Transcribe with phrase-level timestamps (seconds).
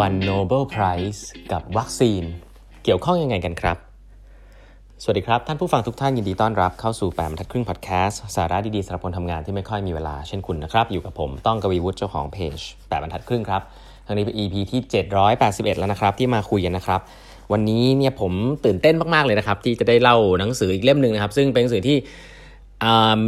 [0.00, 1.22] วัล Nobel Prize
[1.52, 2.22] กับวัคซีน
[2.84, 3.76] เกี่ยวข้องยังไงกันครับ
[5.02, 12.58] สวัสดีครับ ท่านผู้ฟังทุกท่านยินดีต้อนรับเข้าสู่แปมทัดครึ่งพอดแคสต์สาระดีๆสำหรับคนทำงานที่ไม่ค่อยมีเวลาเช่นคุณนะครับ อยู่กับผมต้องกวีวุฒิเจ้าของเพจ
[12.88, 13.62] แปมบรรทัดครึ่งครับ
[14.06, 14.80] ทางนี้เป็น EP ที่
[15.30, 17.00] 781 แล้วนะครับ ที่มาคุยกันนะครับ
[17.52, 18.32] วันนี้เนี่ยผม
[18.64, 21.96] ตื่นเต้นมากๆเลยนะครับที่จะได้เล่าหนังสืออีกเล่มหนึ่งนะครับ ซึ่งเป็นหนังสือที่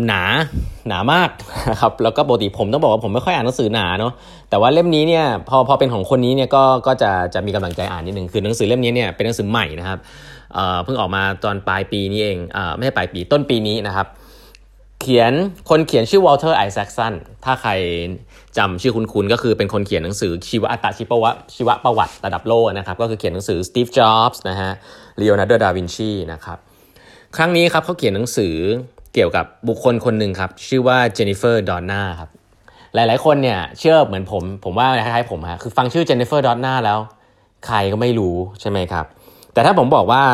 [0.06, 0.22] หนา
[0.88, 1.30] หนามาก
[1.70, 4.12] นะครับแล้วก็ปกติผมต้องบอกว่าผมไม่ค่อยอ่านหนังสือหนาเนาะ
[4.50, 9.98] แต่ว่าเล่มนี้เนี่ยพอพอเป็นของคนนี้เนี่ยก็ก็จะจะมีกำลังใจอ่านนิดนึงคือหนังสือเล่มนี้เนี่ยเป็นหนังสือใหม่นะครับ
[10.84, 14.06] เพิ่งออกมาตอนปลายปีนี้เองอไม่ใช่ปลายปีต้นปีนี้นะครับ
[15.00, 15.32] เขียน
[15.70, 17.70] คนเขียนชื่อวอลเทอร์ไอแซคสันถ้าใคร
[18.58, 24.70] จำชื่อคุณๆก็คือเป็นคนเขียนหนังสือชีวอัตชีวะชีวประวัติระดับโลกนะครับก็คือเขียนหนังสือสตีฟจ็อบส์นะฮะ
[25.20, 26.58] ลีโอนาร์โดดาวินชีนะครับ
[27.36, 28.54] ครั้งนี้ครับเขาเขียนหนังสือ
[29.14, 32.30] เกี่ยวกับบุคคลคนหนึ่งครับ ชื่อว่าเจนนิเฟอร์ดอนนาครับ
[32.94, 36.98] หลาย ๆ คนเนี่ยเชื่อเหมือนผม ผมว่าคล้ายๆผมฮะคือฟังชื่อเจนนิเฟอร์ดอนนาแล้ว
[37.66, 39.06] ใครก็ไม่รู้ใช่ไหมครับ
[39.52, 40.24] แต่ถ้าผมบอกว่า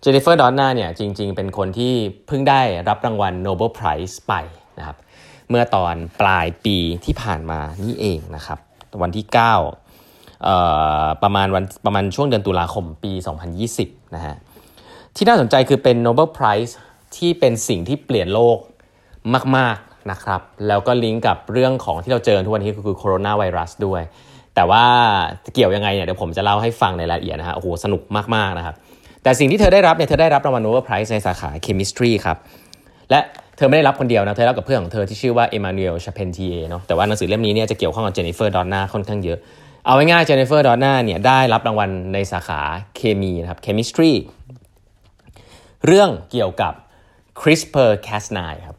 [0.00, 1.92] เจนนิเฟอร์ดอนนาเนี่ยจริง ๆ เป็นคนที่
[2.26, 4.32] เพิ่งได้รับรางวัล Nobel Prize ไป
[4.78, 4.96] นะครับ
[5.50, 8.58] เมื่อตอนปลายปีที่ผ่านมานี่เองนะครับ
[9.02, 9.26] วันที่
[10.04, 13.12] 9 ประมาณวันประมาณช่วงเดือนตุลาคมปี
[13.64, 14.36] 2020 นะฮะ
[15.16, 16.72] ที่น่าสนใจคือเป็น Nobel Prize
[17.16, 18.58] ที่เป็นสิ่งที่เปลี่ยนโลก
[19.56, 24.02] มาก ๆนะครับ แล้วก็ลิงก์กับเรื่องของที่เราเจอทุกวันนี้ก็คือโคโรนาไวรัสด้วย
[24.54, 24.84] แต่ว่า
[25.54, 28.02] เกี่ยวยังไงเนี่ยเดี๋ยวผมจะเล่าให้ฟังในรายละเอียดนะฮะโอ้โหสนุก
[28.34, 28.74] มาก ๆ นะครับ
[29.22, 32.36] แต่สิ่งที่เธอได้รับเนี่ยเธอได้รับรางวัล Nobel Prize ในสาขา chemistry ครับ
[33.10, 33.20] และ
[33.56, 39.38] เธอไม่ได้รับคนเดียวนะ เธอรับกับเพื่อนของเธอที่ชื่อว่าเอมานูเอลชาเพนทีเอเนาะแต่ว่าหนังสือเล่มนี้เนี่ยจะเกี่ยวข้องกับเจนนิเฟอร์ดอนนาค่อนข้างเยอะ
[39.86, 42.60] เอาง่ายๆเจนนิเฟอร์ดอนนาเนี่ยได้รับรางวัลในสาขา
[42.96, 44.10] เคมีนะครับ chemistry
[45.86, 46.72] เรื่องเกี่ยวกับ
[47.40, 48.76] CRISPR-Cas9 ครับ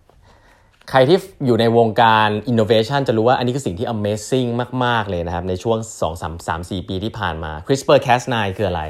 [0.89, 4.49] ใครที่อยู่ในวงการ innovation จะรู้ว่าอันนี้คือสิ่งที่ amazing
[4.85, 8.81] มาก ๆ เลยนะครับ ในช่วง 2 3 3 4 ปีที่ผ่านมา CRISPR-Cas9 คืออะไร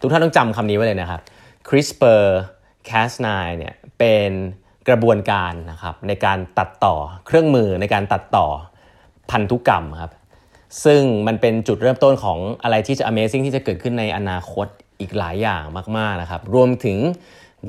[0.00, 1.20] ทุกท่านต้องจำคำนี้ไว้เลยนะครับ
[1.68, 3.26] CRISPR-Cas9
[3.56, 4.30] เนี่ยเป็น
[4.88, 6.94] กระบวนการนะครับในการตัดต่อ
[7.26, 8.46] เครื่องมือในการตัดต่อ
[9.30, 10.12] พันธุกรรมครับ
[10.84, 14.66] ซึ่งมันเป็นจุดเริ่มต้นของอะไรที่จะ amazing ที่จะเกิดขึ้นในอนาคต
[15.00, 15.62] อีกหลายอย่าง
[15.96, 16.98] มาก ๆ นะครับ รวมถึง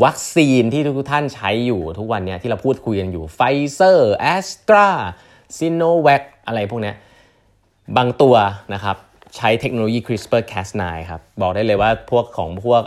[0.03, 3.39] วัคซีนที่ทุกท่านใช้อยู่ทุกวันนี้ที่เราพูดคุยกันอยู่ไฟ
[3.73, 4.88] เซอร์แอสตรา
[5.57, 6.94] ซิโนแวคอะไรพวกนี้
[7.97, 8.35] บางตัว
[8.73, 8.97] นะครับ
[9.38, 12.81] ใช้เทคโนโลยี CRISPR-Cas9 ครับบอกได้เลยว่าพวกของพวก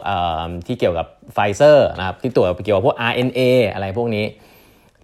[0.66, 3.40] ที่เกี่ยวกับไฟเซอร์นะครับที่ตัวเกี่ยวกับพวก RNA
[3.72, 4.24] อะไรพวกนี้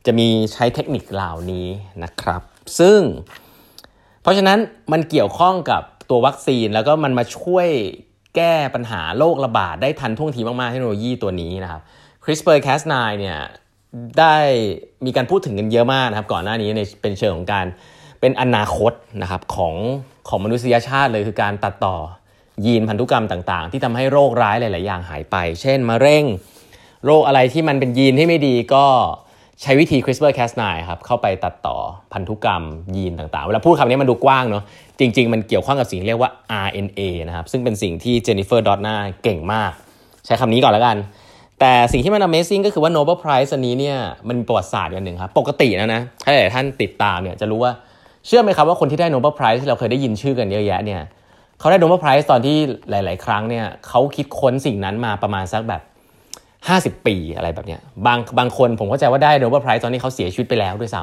[0.06, 1.66] จะมีใช้เทคนิคเหล่านี้
[2.02, 2.42] นะครับ
[2.78, 3.00] ซึ่ง
[4.22, 4.58] เพราะฉะนั้น
[4.92, 7.68] มันเกี่ยวข้องกับตัววัคซีนแล้วก็มันมาช่วย
[8.36, 11.82] แก้ปัญหาโรคระบาดได้ทันท่วงทีมากๆเทคโนโลยีตัวนี้นะครับ
[12.24, 13.38] CRISPR-Cas9 เนี่ย
[14.18, 14.36] ได้
[15.04, 17.66] มีการพูดถึงกันเยอะมากนะครับ ก่อนหน้านี้ในเป็นเชิงของการ
[18.20, 19.74] เป็นอนาคตนะครับของ
[20.28, 21.96] ของมนุษยชาติเลยคือการตัดต่อ
[22.66, 26.24] ยีนพันธุกรรมต่างๆ ที่ทำให้โรคร้ายหลาย ๆ อย่างหายไป เช่นมะเร็ง
[27.04, 28.86] โรคอะไรที่มันเป็นยีนที่ไม่ดีก็
[29.62, 31.76] ใช้วิธี CRISPR-Cas9 ครับเข้าไปตัดต่อ
[32.12, 32.62] พันธุกรรม
[32.96, 34.64] ยีนต่างๆ เวลาพูดคำนี้มันดูกว้างเนาะ
[34.98, 36.30] จริง ๆ มันเกี่ยวข้องกับสิ่งที่เรียกว่า
[36.66, 39.72] RNA นะครับ ซึ่งเป็นสิ่งที่เจนนิเฟอร์ดอตนาเก่งมาก
[40.26, 40.96] ใช้คำนี้ก่อนแล้วกัน
[41.60, 43.96] แต่สิ่งที่มัน Amazing ก็คือว่า Nobel Prize อันนี้เนี่ย
[44.28, 47.72] มันประวัติศาสตร์อย่างหนึ่งครับ ปกตินะนะถ้าหลายท่านติดตามเนี่ยจะรู้ว่า
[48.26, 51.00] เชื่อไหมครับว่าคนที่ได้ Nobel Prize ที่เราเคยได้ยินชื่อกันเยอะแยะเนี่ย
[51.58, 52.56] เขาได้ Nobel Prize ตอนที่
[52.90, 55.82] หลาย ๆ ครั้งเนี่ยเขาคิดค้นสิ่งนั้นมาประมาณสักแบบ
[56.98, 61.02] 50 ปีอะไรแบบเนี้ยบางบางคนผมเข้าใจว่าได้โนเบิลไพรส์ตอนนี้เขาเสียชีวิตไปแล้วด้วยซ้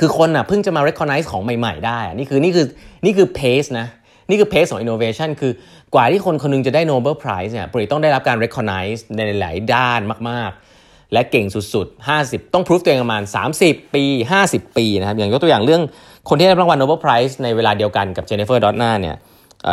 [0.00, 2.66] คือคนอะเพิ่งจะมา recognize ของใหม่ๆ ได้ นี่คือนี่คือ
[3.04, 3.86] นี่คือ pace นะ
[4.28, 5.52] นี่คือ pace ของ innovation คือ
[5.94, 10.00] กว่าที่คนคนนึงจะได้ Nobel Prize เนี่ยปริต้องได้รับการ recognize ในหลายด้าน
[10.30, 13.22] มากๆ และเก่งสุดๆ 50 ต้อง proof ตัวเองประมาณ
[13.60, 14.04] 30 ปี
[14.42, 15.82] 50 ปีนะครับ อย่างยกตัวอย่างเรื่อง
[16.28, 19.16] คนที่ได้รางวัล Nobel Prize ในเวลาเดียวกันกับเจนนิเฟอร์ดอตนาเนี่ย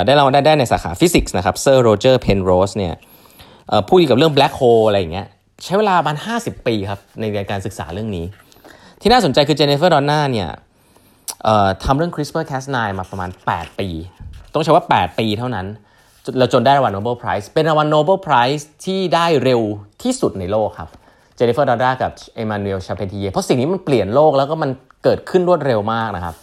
[0.06, 2.94] ได้รางวัลได้ในสาขาฟิสิกส์นะครับเซอร์โรเจอร์เพนโรสเนี่ย
[3.88, 5.28] พูดเกี่ยวกับเรื่อง black hole อะไรอย่างเงี้ย
[5.64, 8.26] ใช้เวลาประมาณ 50 ปีครับในการศึกษาเรื่องนี้
[9.07, 10.50] ที่น่าสนใจคือเจนนิเฟอร์ดอนน่าเนี่ย
[11.83, 13.88] ทำเรื่อง CRISPR-Cas9 มาประมาณ 8 ปี
[14.54, 15.65] ต้องใช้ว่า 8 ปีเท่านั้น
[16.38, 19.62] เราจนได้รางวัล Nobel Prize เป็นรางวัล Nobel Prize ที่ได้เร็ว
[20.04, 20.89] ที่สุดในโลกครับ
[21.36, 24.69] เจนนิเฟอร์ดอนน่ากับเอมานูเอลชาเพนทีเยเพราะสิ่งนี้มันเปลี่ยนโลกแล้วก็มัน
[25.04, 26.36] เกิดขึ้นรวดเร็วมากนะครับ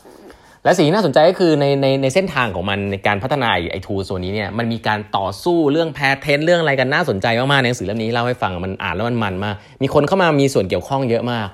[0.64, 11.48] และสิ่งที่น่าสนใจก็คือในในในเส้นทางของมันในการพัฒนาไอ tool ส่วนนี้เนี่ยมันมีการต่อสู้เรื่อง patent เรื่องอะไรกันน่าสนใจมากๆในหนังสือเล่มนี้เล่าให้ฟังมันอ่านแล้วมันมันมากมีคนเข้ามามีส่วนเกี่ยวข้องเยอะมาก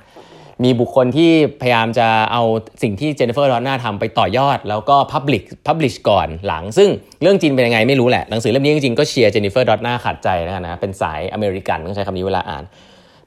[0.64, 1.30] มีบุคคลที่
[1.60, 2.42] พยายามจะเอา
[2.82, 6.88] สิ่งที่เจนนิเฟอร์ดอนน่าทำไปต่อยอด แล้วก็ public publish ก่อนหลัง ซึ่ง
[7.22, 12.64] เรื่องจริงเป็นยังไงไม่รู้แหละ หนังสือเล่มนี้จริงๆก็เชียร์เจนนิเฟอร์ดอนน่าขาดใจนะนะเป็นสายอเมริกันต้องใช้คำนี้เวลาอ่าน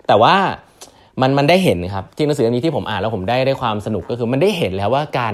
[0.07, 0.35] แต่ว่า
[1.21, 5.33] มันมันได้เห็นครับที่หนังสือเล่มนี้ที่ผมอ่านแล้วผมได้ได้ความสนุกก็คือมันได้เห็นแล้วว่าการ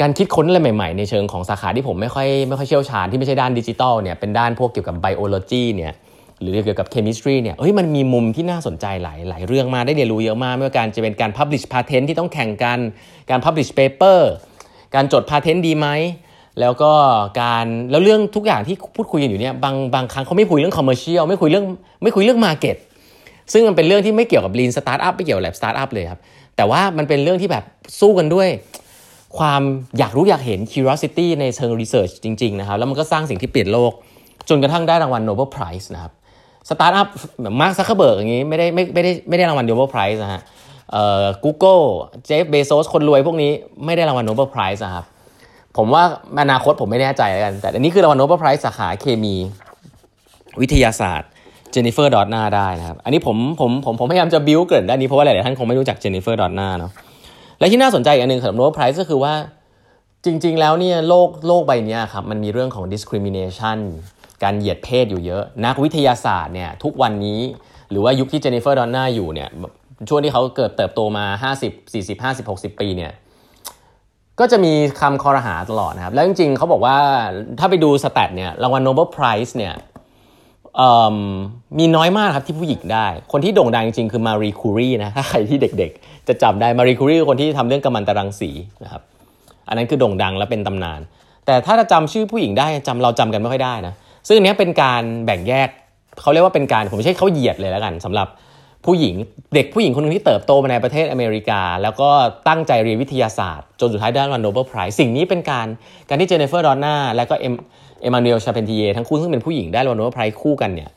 [0.00, 5.92] การคิดค้นอะไรใหม่ๆ ในเชิงของสาขาที่ผมไม่ค่อยไม่ค่อยเชี่ยวชาญที่ไม่ใช่ด้านดิจิตอลเนี่ยเป็นด้านพวกเกี่ยวกับ biology เนี่ย
[6.40, 12.78] หรือเกี่ยวกับ chemistry เนี่ยเฮ้ยมันมีมุมที่น่าสนใจหลายหลายเรื่องมาได้เรียนรู้เยอะมากไม่ว่าการจะเป็นการ publish patent ที่ต้องแข่งกัน
[13.30, 14.20] การ publish paper
[14.94, 15.88] การจด patent ดีไหม
[16.60, 16.92] แล้วก็
[17.40, 21.66] การแล้วเรื่องทุกอย่างที่พูดคุยกันอยู่เนี่ยบางบางครั้งเขาไม่คุยเรื่อง commercial ไม่คุยเรื่อง
[22.02, 22.76] ไม่คุยเรื่อง market
[23.52, 26.20] ซึ่งมันเป็นเรื่องที่ไม่เกี่ยวกับ lean startup ไม่เกี่ยวกับ lab startup เลยครับ
[26.56, 27.64] แต่ว่ามันเป็นเรื่องที่แบบ
[28.00, 28.48] สู้กันด้วย
[29.38, 29.62] ความ
[29.98, 33.92] อยากรู้อยากเห็น curiosity ในเชิง research จริง ๆ นะครับ แล้วมันก็สร้างสิ่งที่เปลี่ยนโลก
[34.48, 36.12] จนกระทั่งได้รางวัล Nobel Prize นะครับ
[36.68, 37.08] สตาร์ทอัพ
[37.42, 40.42] แบบมาร์คซักเคเบิร์กอย่างนี้ไม่ได้ไม่ไม่ได้ไม่ได้รางวัล Nobel Prize นะฮะ
[40.92, 41.82] เอ่อ Google
[42.26, 43.52] เจฟเบโซสคนรวยพวกนี้
[43.84, 45.04] ไม่ได้รางวัล Nobel Prize นะครับ
[45.76, 46.02] ผมว่า
[46.42, 49.34] อนาคตผมไม่แน่ใจแล้วกัน แต่อันนี้คือรางวัล Nobel Prize สาขาเคมี
[50.60, 51.30] วิทยาศาสตร์
[51.70, 56.92] เจนนิเฟอร์ดอตนาได้นะครับ อันนี้ผมผมผมผมพยายามจะบิวเกิดด้านนี้เพราะว่าหลายๆท่านคงไม่รู้จักเจนนิเฟอร์ดอตนาเนาะ
[57.58, 59.34] และที่น่าสนใจอีกอันหนึ่งสำหรับ Nobel Prize ก็คือว่า
[60.24, 63.78] จริง ๆ แล้วเนี่ยโลกโลกใบนี้ครับมันมีเรื่องของ discrimination
[64.42, 67.40] การเหยียดเพศอยู่เยอะ นักวิทยาศาสตร์เนี่ยทุกวันนี้
[67.90, 69.48] หรือว่ายุคที่เจนนิเฟอร์ดอนน่าอยู่เนี่ย
[70.08, 73.12] ช่วงที่เขาเกิดเติบโตมา 50 40 50 60 ปีเนี่ย
[74.40, 76.96] ก็จะมีคำคอรหาตลอดนะครับ แล้วจริงๆเขาบอกว่า
[77.58, 79.74] ถ้าไปดู stat เนี่ยรางวัล Nobel Prize เนี่ย
[81.78, 88.50] มีน้อยมากครับที่ผู้หญิงได้ คนที่โด่งดังจริงๆ คือมารีคูรีนะถ้าใครที่เด็กๆ จะจำได้มารีคูรีคือคนที่ทำเรื่องกัมมันตรังสี
[88.84, 89.02] นะครับ
[89.68, 91.00] อันนั้นคือโด่งดังและเป็นตำนาน
[91.46, 93.94] แต่ถ้าจะจำชื่อผู้หญิงได้จำเราจำกันไม่ค่อยได้นะ
[94.28, 95.68] ซึ่งอันนี้เป็นการแบ่งแยก
[96.20, 98.28] เขาเรียกว่าเป็นการผมไม่ใช่เขาเหยียดเลยแล้วกันสำหรับ
[98.86, 99.14] ผู้หญิง
[99.54, 102.08] เด็กผู้หญิงคนนึงที่เติบโตมาในประเทศอเมริกา แล้วก็
[102.48, 105.66] ตั้งใจเรียนวิทยาศาสตร์จนสุดท้ายได้รางวัล Nobel Prize สิ่งนี้เป็นการ
[106.08, 107.54] การที่เจนนิเฟอร์ดอนน่าและก็เอ็ม
[108.02, 110.90] เอมานูเอลชาเพนทีเยทั้งคู่ซึ่งเป็นผู้หญิงได้รางวัล Nobel Prize คู่กันเนี่ย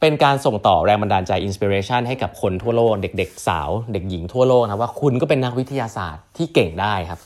[0.00, 7.20] เป็นการส่งต่อแรงบันดาลใจ inspiration ให้กับคนทั่วโลก เด็ก ๆ สาว เด็กหญิงทั่วโลกนะว่าคุณก็เป็นนักวิทยาศาสตร์ที่เก่งได้ครับ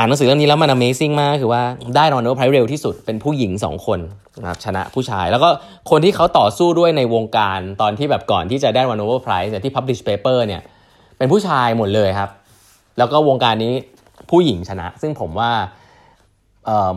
[0.00, 1.62] อ่านหนังสือเล่มนี้แล้วมัน Amazing มากคือว่า
[1.96, 4.00] ได้รอนโนไพรเร็วที่สุดเป็นผู้หญิง 2 คน
[4.40, 5.48] นะครับชนะผู้ชาย แล้วก็
[5.90, 10.62] คนที่เขาต่อสู้ด้วยในวงการตอนที่แบบก่อนที่จะได้ Nobel Prize เนี่ยที่ Publish Paper เนี่ย
[11.18, 12.30] เป็นผู้ชายหมดเลยครับ
[12.98, 13.74] แล้วก็วงการนี้
[14.30, 15.50] ผู้หญิงชนะ ซึ่งผมว่า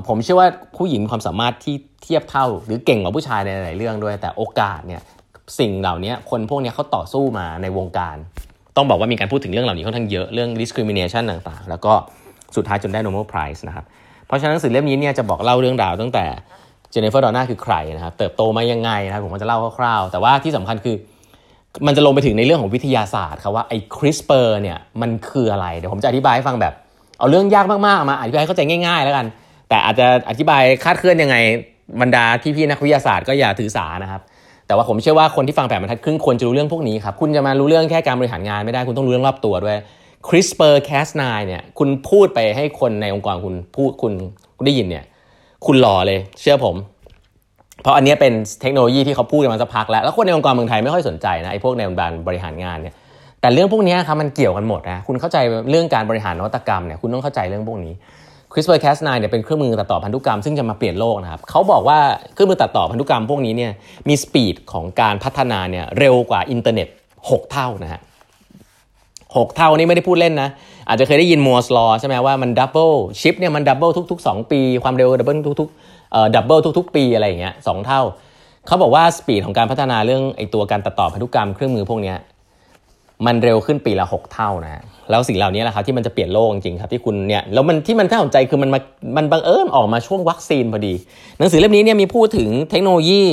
[0.08, 5.02] ผมเชื่อว่าผู้หญิงความสามารถที่เทียบเท่า หรือเก่งกว่าผู้ชายในหลายเรื่องด้วย แต่โอกาสเนี่ย
[5.60, 8.16] สิ่งเหล่านี้คนพวกนี้เขาต่อสู้มาในวงการ
[8.78, 11.94] ต้องบอกว่ามีการพูดถึงเรื่องเหล่านี้ค่อนข้างเยอะเรื่อง discrimination ต่างๆ แล้วก็
[12.56, 13.86] สุดท้ายจนได้ Nobel Prize นะครับ
[14.28, 16.26] เพราะฉะนั้นหนังสือเล่มนี้เนี่ยจะบอกเล่าเรื่องราวตั้งแต่
[16.92, 20.96] เจเนฟเฟอร์ดอนน่าคือใครนะครับเติบโตมายังไงนะครับผมก็จะเล่าคร่าวๆ แต่ว่าที่สำคัญคือ
[21.88, 26.74] มันจะลงไปถึงในเรื่องของวิทยาศาสตร์ครับว่าไอ้ CRISPR เนี่ยมันคืออะไร เดี๋ยวผมจะอธิบายให้ฟังแบบ
[27.20, 29.26] เอาเรื่องยากมากๆมาอธิบายเข้าใจง่าย ๆ แล้วกัน
[29.70, 31.36] แต่อาจจะอธิบายคาดเคลื่อนยังไง
[32.02, 34.22] บรรดาพี่ๆนักวิทยาศาสตร์ก็อย่าถือสานะครับ
[34.68, 39.78] แต่ว่าผมเชื่อว่าคนที่ฟังแปดบรรทัดครึ่งควรจะรู้เรื่องพวกนี้ครับคุณจะมารู้เรื่องแค่การบริหารงานไม่ได้คุณต้องรู้เรื่องรอบตัวด้วย
[40.28, 44.14] CRISPR Cas9 เนี่ย คุณพูดไปให้คนในองค์กรคุณพูดคุณ
[44.58, 45.06] คุณได้ยินเนี่ย
[45.66, 46.76] คุณหล่อเลย เชื่อผม
[47.82, 52.94] เพราะอันนี้เป็นเทคโนโลยีที่เขาพูดกันมาสักพักแล้ว แล้วคนในองค์กรเมืองไทยไม่ค่อยสนใจนะไอ้พวกในองค์การบริหารงานเนี่ย
[53.42, 55.38] แต่เรื่องพวกนี้ครับมันเกี่ยวกันหมดนะคุณเข้าใจ
[55.70, 57.94] เรื่องการบริหารนวัตกรรมเนี่ยคุณต้องเข้าใจเรื่องพวกนี้
[58.52, 62.00] CRISPR-Cas9 เนี่ยเป็นเครื่องมือตัดต่อพันธุกรรมซึ่งจะมาเปลี่ยนโลกนะครับเขาบอกว่า
[62.34, 63.72] เครื่องมือตัดต่อพันธุกรรมพวกนี้เนี่ย
[64.08, 66.88] มี speed ของการพัฒนาเนี่ยเร็วกว่าอินเทอร์เน็ต
[67.20, 68.02] 6 เท่านะฮะ
[69.36, 70.50] 6 เท่านี่ไม่ได้พูดเล่นนะ
[70.88, 72.90] อาจจะเคยได้ยิน Moore's Law ใช่ไหมว่ามัน double
[73.22, 78.02] ชิปเนี่ยมัน double ทุก ๆ 2 ปี ความเร็ว double ทุกๆเอ่อ double ทุก ๆ ปีอะไรอย่างเงี้ยสองเท่า
[78.68, 82.14] เขาบอกว่า speed ของการพัฒนาเรื่องไอตัวการตัดต่อพันธุกรรมเครื่องมือพวกนี้
[83.26, 88.80] มันเร็วขึ้นปีละ 6 เท่านะแล้วสิ่งเหล่านี้แหละครับที่มันจะเปลี่ยนโลกจริงครับที่คุณเนี่ยแล้วมันที่มันน่าสนใจคือมันมา
[89.18, 90.94] มันบังเอิญออกมาช่วงวัคซีนพอดี
[91.38, 93.24] หนังสือเล่มนี้เนี่ยมีพูดถึงเทคโนโลยี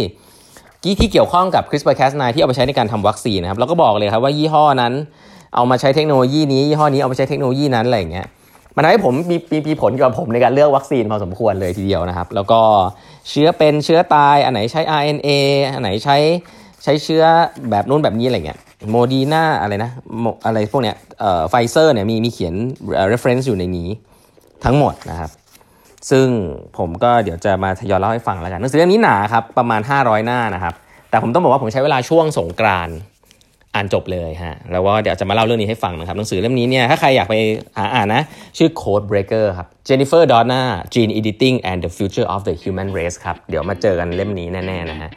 [1.00, 4.92] ที่เกี่ยวข้องกับ CRISPR-Cas9 ที่เอาไปใช้ในการทำวัคซีนนะครับแล้วก็บอกเลยครับว่ายี่ห้อนั้น
[5.54, 8.26] เอามาใช้เทคโนโลยีนี้ยี่ห้อนี้เอาไปใช้เทคโนโลยีนั้นอะไรอย่างเงี้ย
[8.76, 12.60] มันทำให้ผมมีมีมีผลกับผมในการเลือกวัคซีนพอสมควรเลยทีเดียวนะครับ แล้วก็
[13.28, 15.28] เชื้อเป็นเชื้อตาย อันไหนใช้ RNA
[15.74, 16.16] อันไหนใช้
[16.84, 17.24] ใช้เชื้อ
[17.70, 18.58] แบบนู้นแบบนี้อะไรเงี้ย
[18.90, 19.90] โมเดอร์นาอะไรนะ
[20.46, 22.54] อะไรพวกเนี้ยเอ่อไฟเซอร์เนี่ยมีมีเขียน
[23.12, 23.88] reference อยู่ในนี้
[24.64, 25.30] ทั้งหมดนะครับ
[26.10, 26.26] ซึ่ง
[26.78, 30.74] ผมก็เดี๋ยวจะมาทยอยเล่าให้ฟังแล้วกันหนังสือเล่มนี้หนาครับประมาณ 500 หน้านะครับ
[31.10, 32.88] แต่ผมต้องบอกว่าผมใช้เวลาช่วงสงกราน
[33.74, 37.34] อ่านจบเลยฮะแล้วก็เดี๋ยวจะมาเล่าเรื่องนี้ให้ฟังนะครับหนังสือเล่มนี้เนี่ยถ้าใครอยากไป
[37.78, 38.22] หาอ่านนะ
[38.58, 40.60] ชื่อ Code Breaker ครับ Jennifer Doudna
[40.94, 45.10] Gene Editing and the Future of the Human Race ครับ เดี๋ยวมาเจอกันเล่มนี้แน่ๆนะฮะ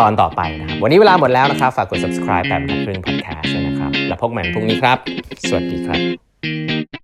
[0.00, 4.98] ตอนต่อไปนะครับ วันนี้เวลาหมดแล้วนะครับ ฝากกด subscribe แบบพันครึ่ง podcast นะครับ แล้วพบกันพรุ่งนี้ครับ
[5.48, 7.01] สวัสดีครับ